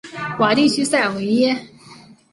[0.39, 1.67] 瓦地区塞尔维耶。